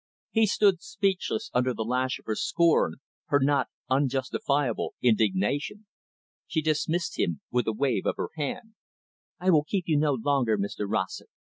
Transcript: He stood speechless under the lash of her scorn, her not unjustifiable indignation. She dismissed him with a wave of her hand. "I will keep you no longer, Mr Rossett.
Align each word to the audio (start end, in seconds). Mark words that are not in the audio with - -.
He 0.31 0.47
stood 0.47 0.81
speechless 0.81 1.51
under 1.53 1.75
the 1.75 1.83
lash 1.85 2.17
of 2.17 2.25
her 2.25 2.33
scorn, 2.35 2.95
her 3.27 3.39
not 3.39 3.67
unjustifiable 3.87 4.95
indignation. 4.99 5.85
She 6.47 6.63
dismissed 6.63 7.19
him 7.19 7.41
with 7.51 7.67
a 7.67 7.71
wave 7.73 8.07
of 8.07 8.15
her 8.17 8.29
hand. 8.35 8.73
"I 9.39 9.51
will 9.51 9.63
keep 9.63 9.83
you 9.87 9.97
no 9.99 10.13
longer, 10.15 10.57
Mr 10.57 10.87
Rossett. 10.89 11.29